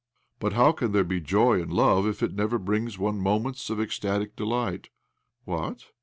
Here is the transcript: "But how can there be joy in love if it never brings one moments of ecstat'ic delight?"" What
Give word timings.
"But 0.39 0.53
how 0.53 0.71
can 0.71 0.93
there 0.93 1.03
be 1.03 1.21
joy 1.21 1.61
in 1.61 1.69
love 1.69 2.07
if 2.07 2.23
it 2.23 2.33
never 2.33 2.57
brings 2.57 2.97
one 2.97 3.19
moments 3.21 3.69
of 3.69 3.77
ecstat'ic 3.77 4.35
delight?"" 4.35 4.89
What 5.45 5.91